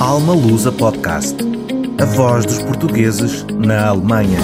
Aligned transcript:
Alma 0.00 0.34
Lusa 0.34 0.70
Podcast. 0.70 1.36
A 1.98 2.04
voz 2.04 2.44
dos 2.44 2.58
portugueses 2.58 3.44
na 3.44 3.88
Alemanha. 3.88 4.38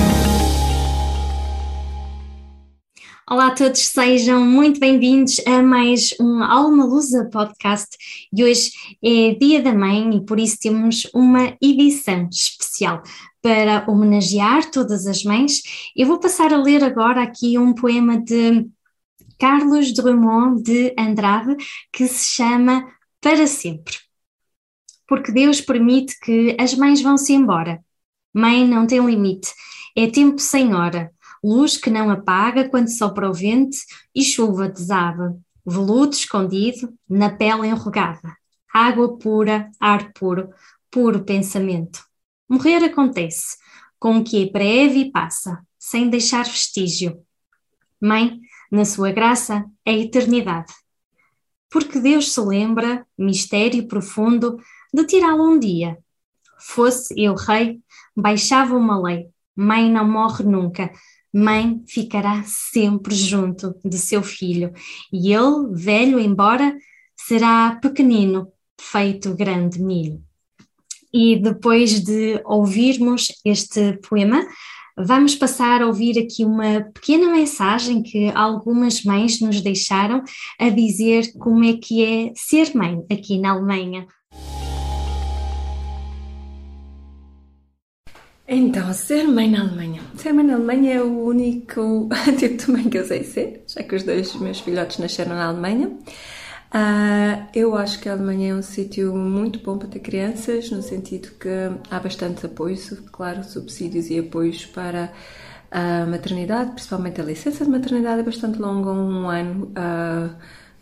Olá 3.30 3.48
a 3.48 3.54
todos, 3.54 3.80
sejam 3.80 4.42
muito 4.46 4.80
bem-vindos 4.80 5.42
a 5.46 5.62
mais 5.62 6.14
um 6.18 6.42
Alma 6.42 6.86
Lusa 6.86 7.28
Podcast. 7.30 7.98
E 8.32 8.42
hoje 8.42 8.70
é 9.04 9.34
Dia 9.34 9.62
da 9.62 9.74
Mãe 9.74 10.16
e 10.16 10.24
por 10.24 10.40
isso 10.40 10.56
temos 10.58 11.06
uma 11.14 11.54
edição 11.60 12.30
especial 12.32 13.02
para 13.42 13.84
homenagear 13.86 14.70
todas 14.70 15.06
as 15.06 15.22
mães. 15.22 15.60
Eu 15.94 16.06
vou 16.06 16.18
passar 16.18 16.54
a 16.54 16.62
ler 16.62 16.82
agora 16.82 17.22
aqui 17.22 17.58
um 17.58 17.74
poema 17.74 18.18
de 18.18 18.66
Carlos 19.38 19.92
Drummond 19.92 20.62
de 20.62 20.94
Andrade 20.98 21.54
que 21.92 22.08
se 22.08 22.36
chama 22.36 22.86
Para 23.20 23.46
Sempre 23.46 24.11
porque 25.12 25.30
Deus 25.30 25.60
permite 25.60 26.18
que 26.18 26.56
as 26.58 26.72
mães 26.72 27.02
vão-se 27.02 27.34
embora. 27.34 27.84
Mãe 28.32 28.66
não 28.66 28.86
tem 28.86 28.98
limite, 29.04 29.52
é 29.94 30.06
tempo 30.06 30.38
sem 30.38 30.74
hora, 30.74 31.12
luz 31.44 31.76
que 31.76 31.90
não 31.90 32.08
apaga 32.08 32.66
quando 32.70 32.88
sopra 32.88 33.28
o 33.28 33.34
vento 33.34 33.76
e 34.14 34.24
chuva 34.24 34.70
desaba, 34.70 35.38
veludo 35.66 36.14
escondido 36.14 36.94
na 37.06 37.28
pele 37.28 37.66
enrugada, 37.66 38.34
água 38.72 39.18
pura, 39.18 39.70
ar 39.78 40.14
puro, 40.14 40.48
puro 40.90 41.22
pensamento. 41.22 42.02
Morrer 42.48 42.82
acontece, 42.82 43.58
com 44.00 44.16
o 44.16 44.24
que 44.24 44.44
é 44.44 44.50
breve 44.50 45.00
e 45.00 45.12
passa, 45.12 45.58
sem 45.78 46.08
deixar 46.08 46.46
vestígio. 46.46 47.22
Mãe, 48.00 48.40
na 48.70 48.86
sua 48.86 49.12
graça, 49.12 49.62
é 49.84 49.92
eternidade. 49.92 50.72
Porque 51.72 51.98
Deus 51.98 52.32
se 52.32 52.40
lembra, 52.40 53.06
mistério 53.18 53.88
profundo, 53.88 54.58
de 54.92 55.06
tirá-lo 55.06 55.48
um 55.48 55.58
dia. 55.58 55.96
Fosse 56.60 57.14
eu 57.18 57.34
rei, 57.34 57.80
baixava 58.14 58.76
uma 58.76 59.00
lei: 59.00 59.28
mãe 59.56 59.90
não 59.90 60.06
morre 60.06 60.44
nunca, 60.44 60.92
mãe 61.32 61.82
ficará 61.88 62.42
sempre 62.44 63.14
junto 63.14 63.74
de 63.82 63.98
seu 63.98 64.22
filho, 64.22 64.70
e 65.10 65.32
ele, 65.32 65.72
velho 65.72 66.20
embora, 66.20 66.76
será 67.16 67.78
pequenino, 67.80 68.52
feito 68.78 69.34
grande 69.34 69.80
milho. 69.80 70.22
E 71.12 71.36
depois 71.36 72.00
de 72.00 72.40
ouvirmos 72.44 73.28
este 73.44 73.98
poema, 74.08 74.46
vamos 74.96 75.34
passar 75.34 75.82
a 75.82 75.86
ouvir 75.86 76.18
aqui 76.18 76.44
uma 76.44 76.82
pequena 76.92 77.30
mensagem 77.30 78.02
que 78.02 78.30
algumas 78.34 79.02
mães 79.04 79.40
nos 79.40 79.60
deixaram 79.60 80.22
a 80.58 80.68
dizer 80.68 81.32
como 81.38 81.64
é 81.64 81.74
que 81.74 82.04
é 82.04 82.32
ser 82.34 82.74
mãe 82.74 83.04
aqui 83.10 83.38
na 83.38 83.50
Alemanha. 83.50 84.06
Então, 88.54 88.92
ser 88.92 89.24
mãe 89.26 89.50
na 89.50 89.62
Alemanha. 89.62 90.02
Ser 90.16 90.32
mãe 90.32 90.44
na 90.44 90.54
Alemanha 90.54 90.94
é 90.94 91.02
o 91.02 91.24
único 91.24 92.08
tipo 92.38 92.56
de 92.56 92.70
mãe 92.70 92.90
que 92.90 92.98
eu 92.98 93.06
sei 93.06 93.24
ser, 93.24 93.64
já 93.66 93.82
que 93.82 93.94
os 93.94 94.02
dois 94.02 94.34
meus 94.36 94.60
filhotes 94.60 94.98
nasceram 94.98 95.34
na 95.34 95.46
Alemanha. 95.46 95.90
Uh, 96.74 97.46
eu 97.54 97.76
acho 97.76 98.00
que 98.00 98.08
a 98.08 98.12
Alemanha 98.12 98.52
é 98.52 98.54
um 98.54 98.62
sítio 98.62 99.14
muito 99.14 99.58
bom 99.58 99.76
para 99.76 99.88
ter 99.88 99.98
crianças, 100.00 100.70
no 100.70 100.80
sentido 100.80 101.28
que 101.38 101.48
há 101.90 102.00
bastante 102.00 102.46
apoio, 102.46 102.78
claro, 103.12 103.44
subsídios 103.44 104.08
e 104.08 104.18
apoios 104.18 104.64
para 104.64 105.12
a 105.70 106.06
maternidade, 106.06 106.72
principalmente 106.72 107.20
a 107.20 107.24
licença 107.24 107.64
de 107.64 107.70
maternidade 107.70 108.20
é 108.20 108.22
bastante 108.22 108.58
longa, 108.58 108.90
um 108.90 109.28
ano, 109.28 109.66
uh, 109.76 110.34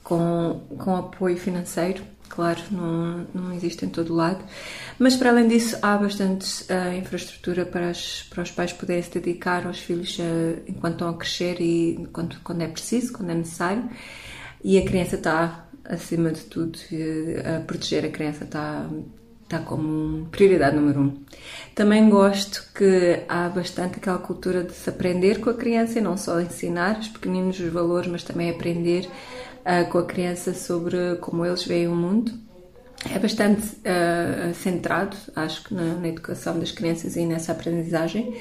com, 0.05 0.61
com 0.78 0.96
apoio 0.96 1.36
financeiro 1.36 2.05
claro, 2.28 2.61
não, 2.70 3.27
não 3.34 3.52
existe 3.52 3.84
em 3.84 3.88
todo 3.88 4.14
lado. 4.14 4.42
Mas 5.00 5.16
para 5.16 5.30
além 5.30 5.48
disso, 5.48 5.77
há 5.83 5.98
bastante 5.98 6.62
uh, 6.72 6.94
infraestrutura 6.96 7.66
para, 7.66 7.91
as, 7.91 8.22
para 8.30 8.44
os 8.44 8.50
pais 8.52 8.72
poderem 8.72 9.02
se 9.02 9.11
dedicar 9.11 9.66
aos 9.66 9.80
filhos 9.80 10.17
enquanto 10.68 10.92
estão 10.92 11.08
a 11.08 11.14
crescer 11.14 11.61
e 11.61 12.08
quando, 12.12 12.40
quando 12.45 12.62
é 12.62 12.68
preciso, 12.68 13.12
quando 13.12 13.30
é 13.30 13.34
necessário. 13.34 13.90
E 14.62 14.79
a 14.79 14.84
criança 14.84 15.17
está, 15.17 15.67
acima 15.90 16.30
de 16.30 16.42
tudo, 16.42 16.77
uh, 16.77 17.56
a 17.56 17.61
proteger 17.61 18.05
a 18.05 18.11
criança 18.11 18.45
está, 18.45 18.89
está 19.42 19.58
como 19.58 20.27
prioridade 20.27 20.77
número 20.77 21.01
um. 21.01 21.24
Também 21.74 22.08
gosto 22.08 22.64
que 22.74 23.23
há 23.28 23.48
bastante 23.48 23.96
aquela 23.96 24.18
cultura 24.18 24.62
de 24.62 24.73
se 24.73 24.89
aprender 24.89 25.40
com 25.40 25.50
a 25.50 25.55
criança 25.55 25.98
e 25.98 26.02
não 26.02 26.17
só 26.17 26.40
ensinar 26.40 26.98
os 26.98 27.08
pequeninos 27.08 27.58
os 27.58 27.73
valores, 27.73 28.11
mas 28.11 28.23
também 28.23 28.50
aprender 28.50 29.08
uh, 29.61 29.90
com 29.90 29.98
a 29.98 30.06
criança 30.06 30.55
sobre 30.55 31.17
como 31.17 31.45
eles 31.45 31.64
veem 31.64 31.89
o 31.89 31.95
mundo. 31.95 32.49
É 33.08 33.18
bastante 33.18 33.62
uh, 33.62 34.55
centrado, 34.55 35.16
acho 35.34 35.64
que, 35.64 35.74
na, 35.74 35.94
na, 35.94 36.08
educação 36.08 36.58
das 36.58 36.70
crianças 36.70 37.16
e 37.16 37.24
nessa 37.24 37.52
aprendizagem. 37.52 38.34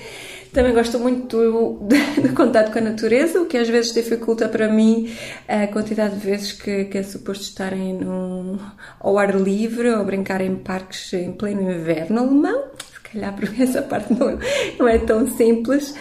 Também 0.51 0.73
gosto 0.73 0.99
muito 0.99 1.37
do, 1.37 1.87
do, 2.21 2.35
contato 2.35 2.71
com 2.71 2.79
a 2.79 2.81
natureza, 2.81 3.39
o 3.41 3.45
que 3.45 3.57
às 3.57 3.69
vezes 3.69 3.93
dificulta 3.93 4.49
para 4.49 4.67
mim 4.67 5.09
a 5.47 5.65
quantidade 5.67 6.15
de 6.15 6.25
vezes 6.25 6.51
que, 6.51 6.85
que 6.85 6.97
é 6.97 7.03
suposto 7.03 7.45
estarem 7.45 7.93
no, 7.93 8.59
ao 8.99 9.17
ar 9.17 9.33
livre 9.33 9.91
ou 9.91 10.03
brincar 10.03 10.41
em 10.41 10.55
parques 10.55 11.13
em 11.13 11.31
pleno 11.31 11.61
inverno 11.61 12.19
alemão 12.19 12.69
calhar 13.11 13.33
porque 13.35 13.61
essa 13.63 13.81
parte 13.81 14.13
não, 14.13 14.37
não 14.77 14.87
é 14.87 14.97
tão 14.97 15.27
simples, 15.27 15.93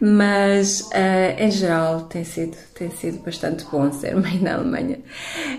mas 0.00 0.80
uh, 0.80 1.38
em 1.38 1.50
geral 1.50 2.02
tem 2.02 2.24
sido, 2.24 2.56
tem 2.74 2.90
sido 2.90 3.22
bastante 3.24 3.64
bom 3.70 3.90
ser 3.92 4.16
mãe 4.16 4.38
na 4.38 4.54
Alemanha. 4.54 4.98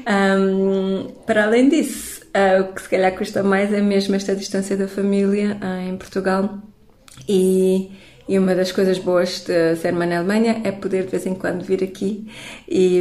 Um, 0.07 1.11
para 1.25 1.45
além 1.45 1.69
disso, 1.69 2.16
uh, 2.37 2.61
o 2.61 2.73
que 2.73 2.81
se 2.81 2.89
calhar 2.89 3.15
custa 3.15 3.41
mais 3.41 3.73
é 3.73 3.81
mesmo 3.81 4.15
esta 4.15 4.35
distância 4.35 4.77
da 4.77 4.87
família 4.87 5.57
uh, 5.61 5.89
em 5.89 5.97
Portugal 5.97 6.59
e 7.27 7.91
e 8.29 8.37
uma 8.37 8.53
das 8.53 8.73
coisas 8.73 8.99
boas 8.99 9.39
de 9.45 9.77
ser 9.77 9.93
mãe 9.93 10.05
na 10.05 10.17
Alemanha 10.17 10.61
é 10.65 10.69
poder 10.69 11.05
de 11.05 11.11
vez 11.11 11.25
em 11.25 11.33
quando 11.33 11.63
vir 11.63 11.81
aqui 11.81 12.29
e, 12.67 12.99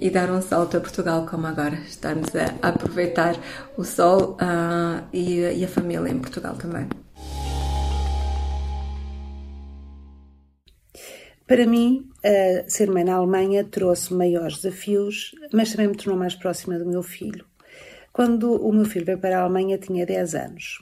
e 0.00 0.08
dar 0.08 0.30
um 0.30 0.40
salto 0.40 0.78
a 0.78 0.80
Portugal, 0.80 1.26
como 1.30 1.46
agora. 1.46 1.74
Estamos 1.86 2.34
a, 2.34 2.54
aproveitar 2.66 3.36
o 3.76 3.84
sol 3.84 4.38
uh, 4.40 5.04
e, 5.12 5.40
e 5.40 5.62
a 5.62 5.68
família 5.68 6.08
em 6.10 6.18
Portugal 6.18 6.56
também. 6.56 6.88
Para 11.46 11.66
mim, 11.66 12.08
ser 12.66 12.90
mãe 12.90 13.04
na 13.04 13.16
Alemanha 13.16 13.62
trouxe 13.64 14.14
maiores 14.14 14.62
desafios, 14.62 15.32
mas 15.52 15.70
também 15.70 15.88
me 15.88 15.96
tornou 15.96 16.18
mais 16.18 16.34
próxima 16.34 16.78
do 16.78 16.86
meu 16.86 17.02
filho. 17.02 17.44
Quando 18.12 18.54
o 18.54 18.72
meu 18.72 18.84
filho 18.84 19.06
veio 19.06 19.18
para 19.18 19.38
a 19.38 19.42
Alemanha, 19.42 19.78
tinha 19.78 20.04
10 20.04 20.34
anos. 20.34 20.78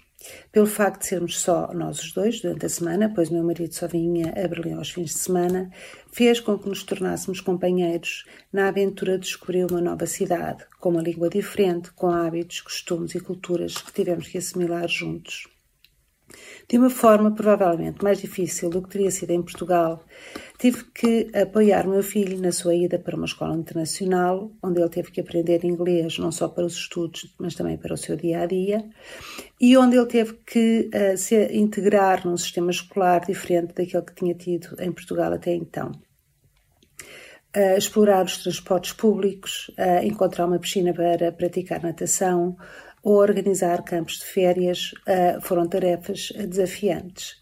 Pelo 0.52 0.66
facto 0.66 1.00
de 1.00 1.06
sermos 1.06 1.38
só 1.38 1.72
nós 1.72 2.02
os 2.02 2.12
dois 2.12 2.40
durante 2.40 2.66
a 2.66 2.68
semana, 2.68 3.10
pois 3.14 3.30
meu 3.30 3.42
marido 3.42 3.72
só 3.72 3.86
vinha 3.86 4.34
a 4.36 4.48
Berlim 4.48 4.74
aos 4.74 4.90
fins 4.90 5.10
de 5.12 5.18
semana, 5.18 5.70
fez 6.12 6.40
com 6.40 6.58
que 6.58 6.68
nos 6.68 6.82
tornássemos 6.82 7.40
companheiros 7.40 8.24
na 8.52 8.68
aventura 8.68 9.12
de 9.12 9.26
descobrir 9.26 9.64
uma 9.64 9.80
nova 9.80 10.06
cidade, 10.06 10.66
com 10.78 10.90
uma 10.90 11.02
língua 11.02 11.30
diferente, 11.30 11.90
com 11.92 12.10
hábitos, 12.10 12.60
costumes 12.60 13.14
e 13.14 13.20
culturas 13.20 13.78
que 13.78 13.92
tivemos 13.92 14.28
que 14.28 14.36
assimilar 14.36 14.86
juntos. 14.88 15.48
De 16.68 16.78
uma 16.78 16.88
forma 16.88 17.34
provavelmente 17.34 18.02
mais 18.02 18.20
difícil 18.20 18.70
do 18.70 18.80
que 18.80 18.90
teria 18.90 19.10
sido 19.10 19.32
em 19.32 19.42
Portugal, 19.42 20.04
tive 20.56 20.84
que 20.94 21.28
apoiar 21.34 21.86
meu 21.86 22.02
filho 22.02 22.40
na 22.40 22.52
sua 22.52 22.74
ida 22.74 22.98
para 22.98 23.16
uma 23.16 23.24
escola 23.24 23.56
internacional, 23.56 24.52
onde 24.62 24.80
ele 24.80 24.88
teve 24.88 25.10
que 25.10 25.20
aprender 25.20 25.64
inglês 25.64 26.18
não 26.18 26.30
só 26.30 26.48
para 26.48 26.64
os 26.64 26.74
estudos, 26.74 27.34
mas 27.40 27.54
também 27.54 27.76
para 27.76 27.94
o 27.94 27.96
seu 27.96 28.16
dia 28.16 28.42
a 28.42 28.46
dia, 28.46 28.84
e 29.60 29.76
onde 29.76 29.96
ele 29.96 30.06
teve 30.06 30.34
que 30.46 30.88
uh, 30.94 31.16
se 31.16 31.36
integrar 31.56 32.24
num 32.24 32.36
sistema 32.36 32.70
escolar 32.70 33.26
diferente 33.26 33.74
daquele 33.74 34.04
que 34.04 34.14
tinha 34.14 34.34
tido 34.34 34.76
em 34.78 34.92
Portugal 34.92 35.32
até 35.32 35.52
então. 35.52 35.90
Uh, 37.56 37.76
explorar 37.76 38.24
os 38.24 38.36
transportes 38.38 38.92
públicos, 38.92 39.72
uh, 39.76 40.04
encontrar 40.04 40.46
uma 40.46 40.60
piscina 40.60 40.94
para 40.94 41.32
praticar 41.32 41.82
natação, 41.82 42.56
ou 43.02 43.16
organizar 43.16 43.82
campos 43.82 44.18
de 44.18 44.24
férias 44.24 44.92
uh, 45.08 45.40
foram 45.40 45.66
tarefas 45.66 46.32
desafiantes. 46.48 47.40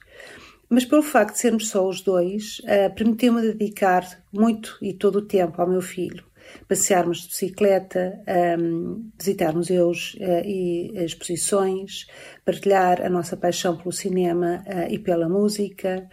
Mas 0.69 0.85
pelo 0.85 1.03
facto 1.03 1.35
de 1.35 1.41
sermos 1.41 1.69
só 1.69 1.87
os 1.87 2.01
dois, 2.01 2.61
uh, 2.61 2.95
permitiu-me 2.95 3.43
dedicar 3.43 4.05
muito 4.33 4.79
e 4.83 4.93
todo 4.93 5.17
o 5.17 5.27
tempo 5.27 5.61
ao 5.61 5.69
meu 5.69 5.81
filho. 5.81 6.25
Passearmos 6.67 7.23
de 7.23 7.29
bicicleta, 7.29 8.21
um, 8.59 9.11
visitar 9.19 9.53
museus 9.53 10.17
e 10.47 10.93
exposições, 10.97 12.07
partilhar 12.43 13.03
a 13.03 13.11
nossa 13.11 13.37
paixão 13.37 13.77
pelo 13.77 13.93
cinema 13.93 14.65
e 14.89 14.99
pela 14.99 15.29
música, 15.29 16.09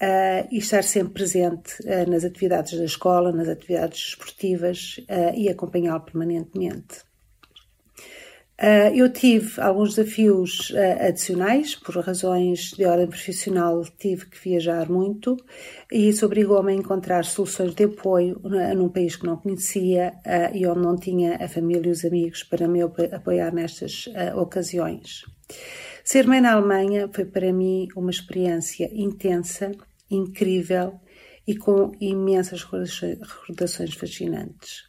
Uh, 0.00 0.46
e 0.52 0.58
estar 0.58 0.84
sempre 0.84 1.14
presente 1.14 1.82
uh, 1.82 2.08
nas 2.08 2.24
atividades 2.24 2.78
da 2.78 2.84
escola, 2.84 3.32
nas 3.32 3.48
atividades 3.48 4.10
esportivas 4.10 5.00
uh, 5.10 5.36
e 5.36 5.48
acompanhá-lo 5.48 6.02
permanentemente. 6.02 7.07
Uh, 8.60 8.90
eu 8.92 9.08
tive 9.12 9.60
alguns 9.60 9.94
desafios 9.94 10.70
uh, 10.70 11.06
adicionais, 11.06 11.76
por 11.76 11.96
razões 11.98 12.72
de 12.72 12.84
ordem 12.84 13.06
profissional, 13.06 13.84
tive 13.96 14.26
que 14.26 14.36
viajar 14.36 14.90
muito 14.90 15.36
e 15.92 16.08
isso 16.08 16.26
obrigou-me 16.26 16.72
a 16.72 16.74
encontrar 16.74 17.24
soluções 17.24 17.72
de 17.72 17.84
apoio 17.84 18.40
num 18.42 18.88
país 18.88 19.14
que 19.14 19.26
não 19.26 19.36
conhecia 19.36 20.12
uh, 20.26 20.56
e 20.56 20.66
onde 20.66 20.80
não 20.80 20.96
tinha 20.96 21.36
a 21.36 21.46
família 21.46 21.88
e 21.88 21.92
os 21.92 22.04
amigos 22.04 22.42
para 22.42 22.66
me 22.66 22.82
apoiar 22.82 23.54
nestas 23.54 24.08
ocasiões. 24.34 25.22
Ser 26.02 26.26
mãe 26.26 26.40
na 26.40 26.54
Alemanha 26.54 27.08
foi 27.12 27.26
para 27.26 27.52
mim 27.52 27.86
uma 27.94 28.10
experiência 28.10 28.90
intensa, 28.92 29.70
incrível 30.10 30.98
e 31.46 31.54
com 31.54 31.92
imensas 32.00 32.64
recordações 32.64 33.94
fascinantes. 33.94 34.82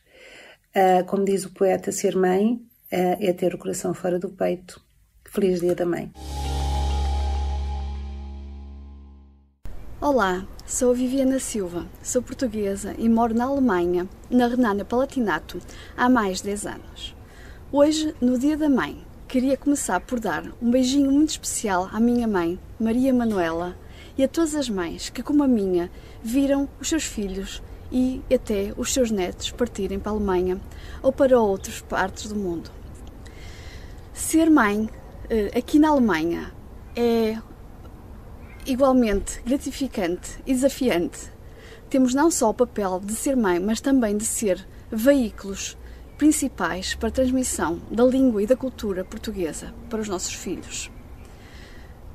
como 1.06 1.24
diz 1.24 1.46
o 1.46 1.54
poeta, 1.54 1.92
ser 1.92 2.16
mãe 2.16 2.60
é 2.92 3.34
ter 3.34 3.54
o 3.54 3.58
coração 3.58 3.94
fora 3.94 4.18
do 4.18 4.30
peito. 4.30 4.82
Feliz 5.26 5.60
Dia 5.60 5.76
da 5.76 5.86
Mãe. 5.86 6.12
Olá, 10.02 10.48
sou 10.66 10.94
Viviana 10.96 11.40
Silva, 11.40 11.86
sou 12.02 12.22
portuguesa 12.22 12.96
e 12.98 13.08
moro 13.08 13.36
na 13.36 13.46
Alemanha, 13.46 14.08
na 14.30 14.48
Renânia 14.48 14.84
Palatinato, 14.84 15.60
há 15.96 16.10
mais 16.10 16.38
de 16.38 16.46
10 16.46 16.66
anos. 16.66 17.16
Hoje, 17.72 18.16
no 18.20 18.40
Dia 18.40 18.58
da 18.58 18.70
Mãe, 18.70 19.06
queria 19.28 19.56
começar 19.56 20.00
por 20.00 20.20
dar 20.20 20.44
um 20.60 20.72
beijinho 20.72 21.12
muito 21.12 21.30
especial 21.30 21.90
à 21.92 22.00
minha 22.00 22.28
mãe, 22.28 22.58
Maria 22.80 23.14
Manuela, 23.14 23.78
e 24.18 24.24
a 24.24 24.28
todas 24.28 24.56
as 24.56 24.70
mães 24.70 25.10
que, 25.10 25.22
como 25.22 25.44
a 25.44 25.48
minha, 25.48 25.92
viram 26.24 26.68
os 26.80 26.90
seus 26.90 27.04
filhos 27.04 27.62
e 27.92 28.22
até 28.34 28.74
os 28.78 28.92
seus 28.92 29.12
netos 29.12 29.52
partirem 29.52 30.00
para 30.00 30.12
a 30.12 30.16
Alemanha 30.16 30.60
ou 31.04 31.12
para 31.12 31.40
outras 31.40 31.82
partes 31.82 32.28
do 32.28 32.36
mundo. 32.36 32.79
Ser 34.30 34.48
mãe 34.48 34.88
eh, 35.28 35.58
aqui 35.58 35.80
na 35.80 35.90
Alemanha 35.90 36.54
é 36.96 37.40
igualmente 38.64 39.42
gratificante 39.42 40.38
e 40.46 40.54
desafiante. 40.54 41.32
Temos 41.90 42.14
não 42.14 42.30
só 42.30 42.52
o 42.52 42.54
papel 42.54 43.02
de 43.04 43.16
ser 43.16 43.36
mãe, 43.36 43.60
mas 43.60 43.82
também 43.82 44.16
de 44.16 44.24
ser 44.24 44.64
veículos 44.92 45.76
principais 46.16 46.94
para 46.94 47.10
a 47.10 47.12
transmissão 47.12 47.82
da 47.90 48.04
língua 48.04 48.44
e 48.44 48.46
da 48.46 48.56
cultura 48.56 49.04
portuguesa 49.04 49.74
para 49.90 50.00
os 50.00 50.08
nossos 50.08 50.36
filhos. 50.36 50.92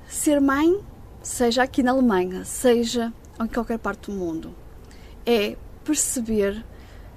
Ser 0.06 0.40
mãe, 0.40 0.84
seja 1.20 1.64
aqui 1.64 1.82
na 1.82 1.90
Alemanha, 1.90 2.44
seja 2.44 3.12
em 3.40 3.48
qualquer 3.48 3.80
parte 3.80 4.12
do 4.12 4.16
mundo, 4.16 4.54
é 5.26 5.56
perceber 5.82 6.64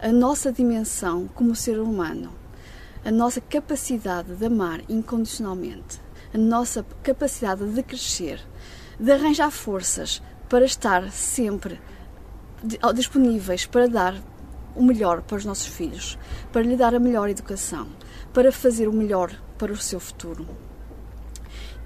a 0.02 0.12
nossa 0.12 0.52
dimensão 0.52 1.30
como 1.36 1.56
ser 1.56 1.78
humano 1.78 2.47
a 3.08 3.12
nossa 3.12 3.40
capacidade 3.40 4.36
de 4.36 4.46
amar 4.46 4.82
incondicionalmente, 4.90 6.02
a 6.34 6.38
nossa 6.38 6.86
capacidade 7.02 7.66
de 7.66 7.82
crescer, 7.82 8.42
de 9.00 9.10
arranjar 9.10 9.50
forças 9.50 10.22
para 10.50 10.66
estar 10.66 11.10
sempre 11.10 11.80
disponíveis 12.94 13.66
para 13.66 13.88
dar 13.88 14.22
o 14.76 14.84
melhor 14.84 15.22
para 15.22 15.38
os 15.38 15.46
nossos 15.46 15.68
filhos, 15.68 16.20
para 16.52 16.64
lhe 16.64 16.76
dar 16.76 16.94
a 16.94 17.00
melhor 17.00 17.30
educação, 17.30 17.88
para 18.34 18.52
fazer 18.52 18.90
o 18.90 18.94
melhor 18.94 19.32
para 19.58 19.72
o 19.72 19.78
seu 19.78 20.02
futuro. 20.02 20.46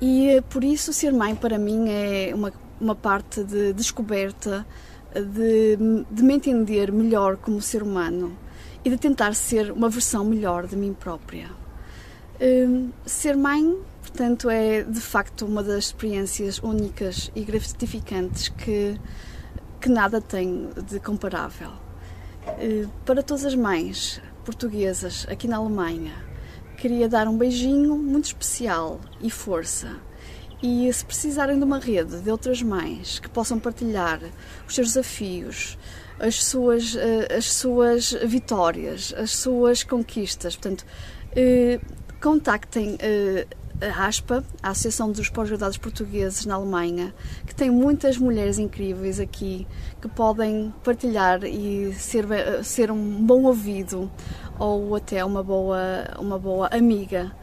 E 0.01 0.27
eh, 0.27 0.41
por 0.41 0.63
isso, 0.63 0.91
ser 0.91 1.13
mãe 1.13 1.35
para 1.35 1.59
mim 1.59 1.87
é 1.87 2.31
uma, 2.33 2.51
uma 2.79 2.95
parte 2.95 3.43
de 3.43 3.73
descoberta, 3.73 4.65
de, 5.13 5.77
de 6.09 6.23
me 6.23 6.33
entender 6.33 6.91
melhor 6.91 7.37
como 7.37 7.61
ser 7.61 7.83
humano 7.83 8.35
e 8.83 8.89
de 8.89 8.97
tentar 8.97 9.33
ser 9.35 9.71
uma 9.71 9.89
versão 9.89 10.23
melhor 10.23 10.67
de 10.67 10.75
mim 10.75 10.93
própria. 10.93 11.49
Um, 12.41 12.89
ser 13.05 13.37
mãe, 13.37 13.77
portanto, 14.01 14.49
é 14.49 14.81
de 14.81 14.99
facto 14.99 15.45
uma 15.45 15.61
das 15.61 15.85
experiências 15.85 16.57
únicas 16.59 17.31
e 17.35 17.41
gratificantes 17.41 18.49
que, 18.49 18.99
que 19.79 19.89
nada 19.89 20.19
tem 20.19 20.69
de 20.89 20.99
comparável. 20.99 21.71
Uh, 22.47 22.89
para 23.05 23.21
todas 23.21 23.45
as 23.45 23.53
mães 23.53 24.19
portuguesas 24.43 25.27
aqui 25.29 25.47
na 25.47 25.57
Alemanha, 25.57 26.13
queria 26.77 27.07
dar 27.07 27.27
um 27.27 27.37
beijinho 27.37 27.95
muito 27.95 28.25
especial 28.25 28.99
e 29.21 29.29
força. 29.29 29.97
E 30.63 30.91
se 30.91 31.05
precisarem 31.05 31.57
de 31.57 31.63
uma 31.63 31.79
rede 31.79 32.21
de 32.21 32.29
outras 32.31 32.61
mães 32.61 33.19
que 33.19 33.29
possam 33.29 33.59
partilhar 33.59 34.19
os 34.67 34.73
seus 34.73 34.87
desafios, 34.89 35.77
as 36.21 36.43
suas, 36.43 36.95
eh, 36.95 37.35
as 37.35 37.45
suas 37.51 38.11
vitórias, 38.25 39.13
as 39.17 39.31
suas 39.31 39.83
conquistas. 39.83 40.55
Portanto, 40.55 40.85
eh, 41.35 41.79
contactem 42.21 42.95
eh, 42.99 43.47
a 43.81 44.05
ASPA, 44.05 44.43
a 44.61 44.69
Associação 44.69 45.11
dos 45.11 45.29
Pós-Graduados 45.29 45.77
Portugueses 45.77 46.45
na 46.45 46.53
Alemanha, 46.53 47.11
que 47.47 47.55
tem 47.55 47.71
muitas 47.71 48.17
mulheres 48.19 48.59
incríveis 48.59 49.19
aqui 49.19 49.67
que 49.99 50.07
podem 50.07 50.71
partilhar 50.83 51.43
e 51.43 51.91
ser, 51.95 52.25
ser 52.63 52.91
um 52.91 53.25
bom 53.25 53.43
ouvido 53.45 54.11
ou 54.59 54.95
até 54.95 55.25
uma 55.25 55.41
boa, 55.41 55.79
uma 56.19 56.37
boa 56.37 56.67
amiga 56.67 57.35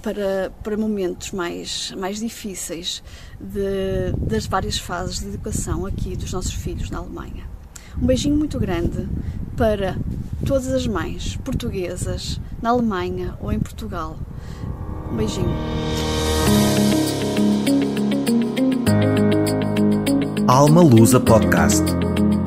para, 0.00 0.50
para 0.62 0.76
momentos 0.78 1.32
mais, 1.32 1.92
mais 1.98 2.18
difíceis 2.18 3.02
de, 3.38 4.12
das 4.16 4.46
várias 4.46 4.78
fases 4.78 5.20
de 5.20 5.26
educação 5.26 5.84
aqui 5.84 6.16
dos 6.16 6.32
nossos 6.32 6.54
filhos 6.54 6.88
na 6.88 6.96
Alemanha. 6.96 7.53
Um 8.00 8.06
beijinho 8.06 8.36
muito 8.36 8.58
grande 8.58 9.08
para 9.56 9.96
todas 10.46 10.68
as 10.68 10.86
mães 10.86 11.36
portuguesas 11.44 12.40
na 12.60 12.70
Alemanha 12.70 13.34
ou 13.40 13.52
em 13.52 13.58
Portugal. 13.58 14.16
Um 15.10 15.16
beijinho. 15.16 15.54
Alma 20.46 20.82
Lusa 20.82 21.18
Podcast. 21.20 21.82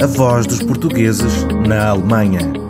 A 0.01 0.05
voz 0.05 0.45
dos 0.45 0.61
portugueses 0.61 1.45
na 1.67 1.87
Alemanha. 1.89 2.66